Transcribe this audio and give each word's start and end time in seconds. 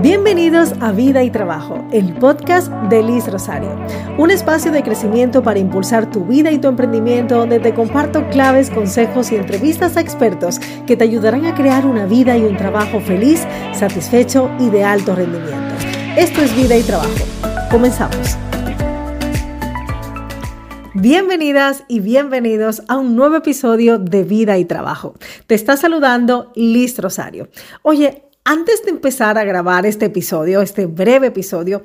Bienvenidos 0.00 0.74
a 0.80 0.92
Vida 0.92 1.24
y 1.24 1.30
Trabajo, 1.30 1.84
el 1.90 2.14
podcast 2.14 2.70
de 2.88 3.02
Liz 3.02 3.26
Rosario, 3.26 3.76
un 4.16 4.30
espacio 4.30 4.70
de 4.70 4.84
crecimiento 4.84 5.42
para 5.42 5.58
impulsar 5.58 6.08
tu 6.08 6.24
vida 6.24 6.52
y 6.52 6.58
tu 6.58 6.68
emprendimiento 6.68 7.36
donde 7.36 7.58
te 7.58 7.74
comparto 7.74 8.24
claves, 8.30 8.70
consejos 8.70 9.32
y 9.32 9.36
entrevistas 9.36 9.96
a 9.96 10.00
expertos 10.00 10.60
que 10.86 10.96
te 10.96 11.02
ayudarán 11.02 11.46
a 11.46 11.54
crear 11.56 11.84
una 11.84 12.06
vida 12.06 12.38
y 12.38 12.42
un 12.42 12.56
trabajo 12.56 13.00
feliz, 13.00 13.44
satisfecho 13.72 14.48
y 14.60 14.70
de 14.70 14.84
alto 14.84 15.16
rendimiento. 15.16 15.74
Esto 16.16 16.42
es 16.42 16.54
Vida 16.54 16.76
y 16.76 16.84
Trabajo. 16.84 17.10
Comenzamos. 17.68 18.38
Bienvenidas 20.94 21.82
y 21.88 21.98
bienvenidos 21.98 22.82
a 22.86 22.98
un 22.98 23.16
nuevo 23.16 23.34
episodio 23.34 23.98
de 23.98 24.22
Vida 24.22 24.58
y 24.58 24.64
Trabajo. 24.64 25.14
Te 25.48 25.56
está 25.56 25.76
saludando 25.76 26.52
Liz 26.54 26.98
Rosario. 26.98 27.48
Oye, 27.82 28.27
antes 28.48 28.82
de 28.82 28.90
empezar 28.90 29.36
a 29.36 29.44
grabar 29.44 29.84
este 29.84 30.06
episodio, 30.06 30.62
este 30.62 30.86
breve 30.86 31.26
episodio, 31.26 31.82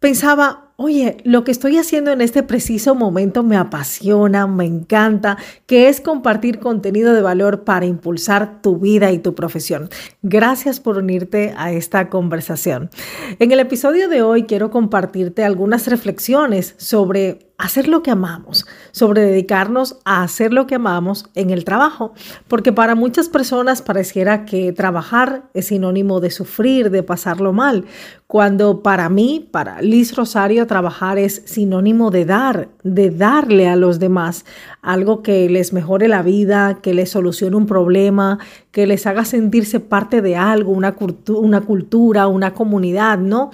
pensaba, 0.00 0.72
oye, 0.74 1.18
lo 1.22 1.44
que 1.44 1.52
estoy 1.52 1.78
haciendo 1.78 2.10
en 2.10 2.20
este 2.20 2.42
preciso 2.42 2.96
momento 2.96 3.44
me 3.44 3.56
apasiona, 3.56 4.48
me 4.48 4.64
encanta, 4.64 5.38
que 5.66 5.88
es 5.88 6.00
compartir 6.00 6.58
contenido 6.58 7.12
de 7.12 7.22
valor 7.22 7.62
para 7.62 7.86
impulsar 7.86 8.62
tu 8.62 8.78
vida 8.78 9.12
y 9.12 9.20
tu 9.20 9.36
profesión. 9.36 9.90
Gracias 10.22 10.80
por 10.80 10.98
unirte 10.98 11.54
a 11.56 11.70
esta 11.70 12.10
conversación. 12.10 12.90
En 13.38 13.52
el 13.52 13.60
episodio 13.60 14.08
de 14.08 14.22
hoy 14.22 14.42
quiero 14.42 14.72
compartirte 14.72 15.44
algunas 15.44 15.86
reflexiones 15.86 16.74
sobre 16.78 17.51
hacer 17.62 17.86
lo 17.86 18.02
que 18.02 18.10
amamos, 18.10 18.66
sobre 18.90 19.22
dedicarnos 19.22 19.96
a 20.04 20.24
hacer 20.24 20.52
lo 20.52 20.66
que 20.66 20.74
amamos 20.74 21.26
en 21.36 21.50
el 21.50 21.64
trabajo, 21.64 22.12
porque 22.48 22.72
para 22.72 22.96
muchas 22.96 23.28
personas 23.28 23.82
pareciera 23.82 24.44
que 24.44 24.72
trabajar 24.72 25.44
es 25.54 25.66
sinónimo 25.66 26.18
de 26.18 26.32
sufrir, 26.32 26.90
de 26.90 27.04
pasarlo 27.04 27.52
mal, 27.52 27.84
cuando 28.26 28.82
para 28.82 29.08
mí, 29.08 29.46
para 29.48 29.80
Liz 29.80 30.16
Rosario, 30.16 30.66
trabajar 30.66 31.18
es 31.18 31.42
sinónimo 31.44 32.10
de 32.10 32.24
dar, 32.24 32.68
de 32.82 33.10
darle 33.10 33.68
a 33.68 33.76
los 33.76 34.00
demás 34.00 34.44
algo 34.80 35.22
que 35.22 35.48
les 35.48 35.72
mejore 35.72 36.08
la 36.08 36.22
vida, 36.22 36.80
que 36.82 36.94
les 36.94 37.10
solucione 37.10 37.54
un 37.54 37.66
problema, 37.66 38.38
que 38.72 38.88
les 38.88 39.06
haga 39.06 39.24
sentirse 39.24 39.78
parte 39.78 40.20
de 40.20 40.34
algo, 40.34 40.72
una, 40.72 40.96
una 41.28 41.60
cultura, 41.60 42.26
una 42.26 42.54
comunidad, 42.54 43.18
¿no? 43.18 43.50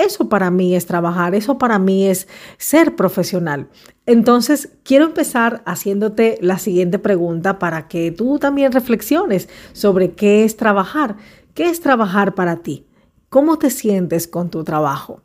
Eso 0.00 0.30
para 0.30 0.50
mí 0.50 0.74
es 0.74 0.86
trabajar, 0.86 1.34
eso 1.34 1.58
para 1.58 1.78
mí 1.78 2.06
es 2.06 2.26
ser 2.56 2.96
profesional. 2.96 3.68
Entonces, 4.06 4.70
quiero 4.82 5.04
empezar 5.04 5.62
haciéndote 5.66 6.38
la 6.40 6.58
siguiente 6.58 6.98
pregunta 6.98 7.58
para 7.58 7.86
que 7.86 8.10
tú 8.10 8.38
también 8.38 8.72
reflexiones 8.72 9.50
sobre 9.72 10.12
qué 10.12 10.44
es 10.44 10.56
trabajar. 10.56 11.16
¿Qué 11.52 11.68
es 11.68 11.80
trabajar 11.80 12.34
para 12.34 12.56
ti? 12.56 12.86
¿Cómo 13.28 13.58
te 13.58 13.68
sientes 13.68 14.26
con 14.26 14.48
tu 14.48 14.64
trabajo? 14.64 15.20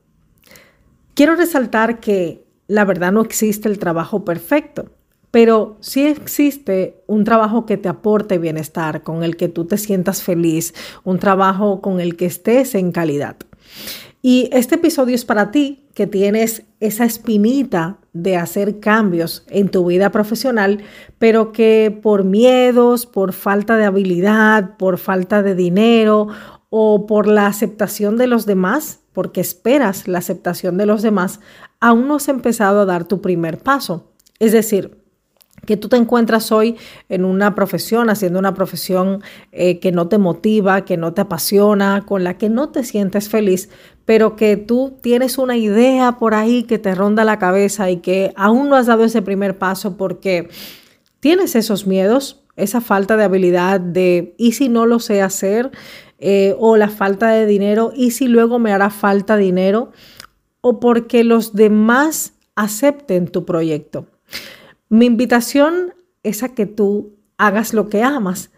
Quiero 1.13 1.35
resaltar 1.35 2.01
que 2.01 2.43
la 2.67 2.83
verdad 2.83 3.13
no 3.13 3.21
existe 3.21 3.69
el 3.69 3.79
trabajo 3.79 4.25
perfecto, 4.25 4.89
pero 5.31 5.77
sí 5.79 6.05
existe 6.05 7.01
un 7.07 7.23
trabajo 7.23 7.65
que 7.65 7.77
te 7.77 7.87
aporte 7.87 8.39
bienestar, 8.39 9.03
con 9.03 9.23
el 9.23 9.37
que 9.37 9.47
tú 9.47 9.63
te 9.63 9.77
sientas 9.77 10.21
feliz, 10.21 10.73
un 11.05 11.19
trabajo 11.19 11.79
con 11.79 12.01
el 12.01 12.17
que 12.17 12.25
estés 12.25 12.75
en 12.75 12.91
calidad. 12.91 13.37
Y 14.27 14.49
este 14.51 14.73
episodio 14.73 15.13
es 15.13 15.23
para 15.23 15.51
ti 15.51 15.85
que 15.93 16.07
tienes 16.07 16.63
esa 16.79 17.05
espinita 17.05 17.99
de 18.11 18.37
hacer 18.37 18.79
cambios 18.79 19.45
en 19.49 19.69
tu 19.69 19.85
vida 19.85 20.11
profesional, 20.11 20.79
pero 21.19 21.51
que 21.51 21.95
por 22.01 22.23
miedos, 22.23 23.05
por 23.05 23.33
falta 23.33 23.77
de 23.77 23.85
habilidad, 23.85 24.77
por 24.77 24.97
falta 24.97 25.43
de 25.43 25.53
dinero 25.53 26.29
o 26.71 27.05
por 27.05 27.27
la 27.27 27.45
aceptación 27.45 28.17
de 28.17 28.25
los 28.25 28.47
demás, 28.47 29.01
porque 29.13 29.41
esperas 29.41 30.07
la 30.07 30.17
aceptación 30.17 30.79
de 30.79 30.87
los 30.87 31.03
demás, 31.03 31.39
aún 31.79 32.07
no 32.07 32.15
has 32.15 32.27
empezado 32.27 32.79
a 32.79 32.85
dar 32.85 33.07
tu 33.07 33.21
primer 33.21 33.59
paso. 33.59 34.11
Es 34.39 34.53
decir, 34.53 35.04
que 35.65 35.77
tú 35.77 35.89
te 35.89 35.97
encuentras 35.97 36.51
hoy 36.51 36.75
en 37.09 37.25
una 37.25 37.55
profesión, 37.55 38.09
haciendo 38.09 38.39
una 38.39 38.53
profesión 38.53 39.23
eh, 39.51 39.79
que 39.79 39.91
no 39.91 40.07
te 40.07 40.17
motiva, 40.17 40.85
que 40.85 40.97
no 40.97 41.13
te 41.13 41.21
apasiona, 41.21 42.03
con 42.05 42.23
la 42.23 42.37
que 42.37 42.49
no 42.49 42.69
te 42.69 42.83
sientes 42.83 43.29
feliz, 43.29 43.69
pero 44.05 44.35
que 44.35 44.57
tú 44.57 44.97
tienes 45.01 45.37
una 45.37 45.57
idea 45.57 46.13
por 46.13 46.33
ahí 46.33 46.63
que 46.63 46.77
te 46.77 46.93
ronda 46.93 47.23
la 47.23 47.39
cabeza 47.39 47.89
y 47.89 47.97
que 47.97 48.31
aún 48.35 48.69
no 48.69 48.75
has 48.75 48.85
dado 48.85 49.03
ese 49.03 49.21
primer 49.21 49.57
paso 49.57 49.97
porque 49.97 50.49
tienes 51.19 51.55
esos 51.55 51.87
miedos, 51.87 52.43
esa 52.55 52.81
falta 52.81 53.17
de 53.17 53.23
habilidad 53.23 53.79
de, 53.79 54.35
¿y 54.37 54.53
si 54.53 54.69
no 54.69 54.85
lo 54.85 54.99
sé 54.99 55.21
hacer? 55.21 55.71
Eh, 56.19 56.55
o 56.59 56.77
la 56.77 56.89
falta 56.89 57.29
de 57.29 57.45
dinero, 57.45 57.91
¿y 57.93 58.11
si 58.11 58.27
luego 58.27 58.59
me 58.59 58.71
hará 58.71 58.89
falta 58.89 59.35
dinero? 59.35 59.91
O 60.61 60.79
porque 60.79 61.23
los 61.23 61.53
demás 61.53 62.33
acepten 62.55 63.27
tu 63.27 63.43
proyecto. 63.43 64.07
Mi 64.95 65.07
invitación 65.07 65.93
es 66.23 66.41
a 66.41 66.55
que 66.55 66.65
tú 66.65 67.17
hagas 67.37 67.73
lo 67.73 67.89
que 67.89 68.01
amas, 68.01 68.51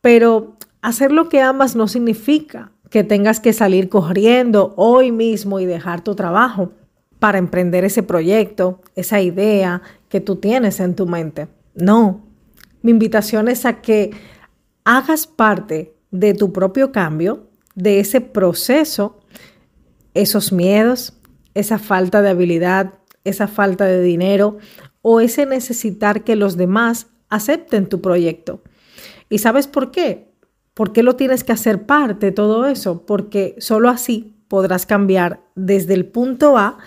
pero 0.00 0.56
hacer 0.82 1.10
lo 1.10 1.28
que 1.28 1.40
amas 1.40 1.74
no 1.74 1.88
significa 1.88 2.70
que 2.90 3.02
tengas 3.02 3.40
que 3.40 3.52
salir 3.52 3.88
corriendo 3.88 4.72
hoy 4.76 5.10
mismo 5.10 5.58
y 5.58 5.66
dejar 5.66 6.04
tu 6.04 6.14
trabajo 6.14 6.70
para 7.18 7.38
emprender 7.38 7.84
ese 7.84 8.04
proyecto, 8.04 8.80
esa 8.94 9.20
idea 9.20 9.82
que 10.08 10.20
tú 10.20 10.36
tienes 10.36 10.78
en 10.78 10.94
tu 10.94 11.08
mente. 11.08 11.48
No, 11.74 12.24
mi 12.82 12.92
invitación 12.92 13.48
es 13.48 13.66
a 13.66 13.80
que 13.82 14.12
hagas 14.84 15.26
parte 15.26 15.96
de 16.12 16.34
tu 16.34 16.52
propio 16.52 16.92
cambio, 16.92 17.48
de 17.74 17.98
ese 17.98 18.20
proceso, 18.20 19.18
esos 20.14 20.52
miedos, 20.52 21.14
esa 21.54 21.80
falta 21.80 22.22
de 22.22 22.30
habilidad, 22.30 22.94
esa 23.24 23.48
falta 23.48 23.86
de 23.86 24.00
dinero 24.00 24.58
o 25.02 25.20
ese 25.20 25.46
necesitar 25.46 26.24
que 26.24 26.36
los 26.36 26.56
demás 26.56 27.08
acepten 27.28 27.88
tu 27.88 28.00
proyecto. 28.00 28.62
¿Y 29.28 29.38
sabes 29.38 29.66
por 29.66 29.90
qué? 29.90 30.30
¿Por 30.74 30.92
qué 30.92 31.02
lo 31.02 31.16
tienes 31.16 31.44
que 31.44 31.52
hacer 31.52 31.86
parte 31.86 32.26
de 32.26 32.32
todo 32.32 32.66
eso? 32.66 33.04
Porque 33.06 33.54
solo 33.58 33.88
así 33.88 34.34
podrás 34.48 34.86
cambiar 34.86 35.40
desde 35.54 35.94
el 35.94 36.06
punto 36.06 36.58
A 36.58 36.78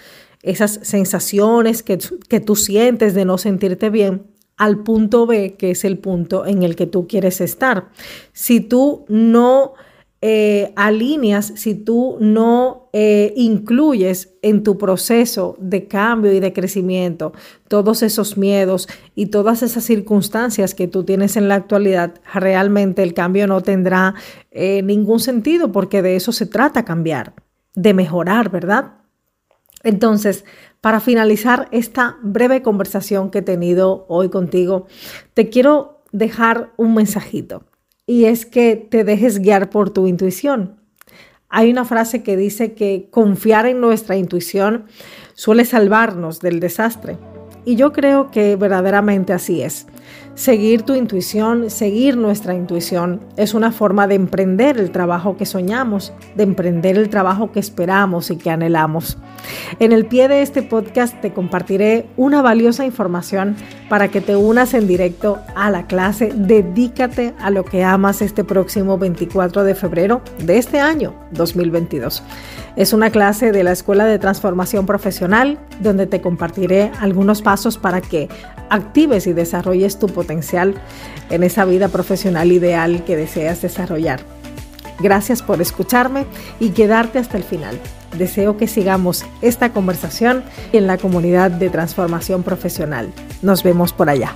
esas 0.41 0.79
sensaciones 0.83 1.83
que, 1.83 1.97
que 2.27 2.41
tú 2.41 2.55
sientes 2.55 3.13
de 3.13 3.23
no 3.23 3.37
sentirte 3.37 3.89
bien 3.89 4.27
al 4.57 4.83
punto 4.83 5.25
B, 5.25 5.55
que 5.57 5.71
es 5.71 5.83
el 5.85 5.97
punto 5.97 6.45
en 6.45 6.63
el 6.63 6.75
que 6.75 6.85
tú 6.85 7.07
quieres 7.07 7.41
estar. 7.41 7.89
Si 8.33 8.59
tú 8.59 9.05
no 9.07 9.73
eh, 10.21 10.73
alineas, 10.75 11.53
si 11.55 11.75
tú 11.75 12.17
no 12.19 12.82
eh, 12.95 13.33
incluyes 13.35 14.35
en 14.43 14.61
tu 14.61 14.77
proceso 14.77 15.55
de 15.59 15.87
cambio 15.87 16.31
y 16.31 16.39
de 16.39 16.53
crecimiento 16.53 17.33
todos 17.67 18.03
esos 18.03 18.37
miedos 18.37 18.87
y 19.15 19.27
todas 19.27 19.63
esas 19.63 19.83
circunstancias 19.83 20.75
que 20.75 20.87
tú 20.87 21.03
tienes 21.03 21.35
en 21.35 21.47
la 21.47 21.55
actualidad, 21.55 22.21
realmente 22.35 23.01
el 23.01 23.15
cambio 23.15 23.47
no 23.47 23.61
tendrá 23.61 24.13
eh, 24.51 24.83
ningún 24.83 25.19
sentido 25.19 25.71
porque 25.71 26.03
de 26.03 26.15
eso 26.15 26.31
se 26.31 26.45
trata 26.45 26.85
cambiar, 26.85 27.33
de 27.73 27.95
mejorar, 27.95 28.51
¿verdad? 28.51 28.93
Entonces, 29.81 30.45
para 30.79 30.99
finalizar 30.99 31.69
esta 31.71 32.17
breve 32.21 32.61
conversación 32.61 33.31
que 33.31 33.39
he 33.39 33.41
tenido 33.41 34.05
hoy 34.07 34.29
contigo, 34.29 34.85
te 35.33 35.49
quiero 35.49 36.03
dejar 36.11 36.73
un 36.77 36.93
mensajito 36.93 37.63
y 38.05 38.25
es 38.25 38.45
que 38.45 38.75
te 38.75 39.03
dejes 39.03 39.39
guiar 39.39 39.71
por 39.71 39.89
tu 39.89 40.05
intuición. 40.05 40.82
Hay 41.55 41.69
una 41.69 41.85
frase 41.85 42.23
que 42.23 42.35
dice 42.35 42.73
que 42.73 43.09
confiar 43.11 43.67
en 43.67 43.79
nuestra 43.79 44.17
intuición 44.17 44.85
suele 45.35 45.65
salvarnos 45.65 46.39
del 46.39 46.59
desastre. 46.59 47.15
Y 47.63 47.75
yo 47.75 47.93
creo 47.93 48.31
que 48.31 48.55
verdaderamente 48.55 49.33
así 49.33 49.61
es. 49.61 49.85
Seguir 50.35 50.81
tu 50.81 50.95
intuición, 50.95 51.69
seguir 51.69 52.17
nuestra 52.17 52.55
intuición, 52.55 53.21
es 53.37 53.53
una 53.53 53.71
forma 53.71 54.07
de 54.07 54.15
emprender 54.15 54.79
el 54.79 54.89
trabajo 54.89 55.37
que 55.37 55.45
soñamos, 55.45 56.11
de 56.35 56.43
emprender 56.43 56.97
el 56.97 57.09
trabajo 57.09 57.51
que 57.51 57.59
esperamos 57.59 58.31
y 58.31 58.37
que 58.37 58.49
anhelamos. 58.49 59.17
En 59.79 59.91
el 59.91 60.05
pie 60.05 60.27
de 60.27 60.41
este 60.41 60.63
podcast 60.63 61.19
te 61.21 61.33
compartiré 61.33 62.07
una 62.17 62.41
valiosa 62.41 62.83
información 62.83 63.55
para 63.89 64.07
que 64.07 64.21
te 64.21 64.35
unas 64.35 64.73
en 64.73 64.87
directo 64.87 65.39
a 65.55 65.69
la 65.69 65.85
clase 65.85 66.31
Dedícate 66.35 67.35
a 67.39 67.51
lo 67.51 67.63
que 67.63 67.83
amas 67.83 68.21
este 68.21 68.43
próximo 68.43 68.97
24 68.97 69.63
de 69.63 69.75
febrero 69.75 70.21
de 70.39 70.57
este 70.57 70.79
año 70.79 71.13
2022. 71.31 72.23
Es 72.75 72.91
una 72.91 73.11
clase 73.11 73.51
de 73.51 73.63
la 73.63 73.71
Escuela 73.71 74.05
de 74.05 74.17
Transformación 74.17 74.87
Profesional 74.87 75.59
donde 75.79 76.07
te 76.07 76.21
compartiré 76.21 76.91
algunos 76.99 77.43
pasos 77.43 77.77
para 77.77 78.01
que 78.01 78.29
actives 78.69 79.27
y 79.27 79.33
desarrolles 79.33 79.99
tu 80.05 80.13
potencial 80.13 80.75
en 81.29 81.43
esa 81.43 81.63
vida 81.63 81.87
profesional 81.87 82.51
ideal 82.51 83.05
que 83.05 83.15
deseas 83.15 83.61
desarrollar. 83.61 84.19
Gracias 84.99 85.41
por 85.41 85.61
escucharme 85.61 86.25
y 86.59 86.71
quedarte 86.71 87.19
hasta 87.19 87.37
el 87.37 87.43
final. 87.43 87.79
Deseo 88.17 88.57
que 88.57 88.67
sigamos 88.67 89.25
esta 89.41 89.71
conversación 89.71 90.43
en 90.73 90.87
la 90.87 90.97
comunidad 90.97 91.51
de 91.51 91.69
transformación 91.69 92.43
profesional. 92.43 93.13
Nos 93.41 93.63
vemos 93.63 93.93
por 93.93 94.09
allá. 94.09 94.35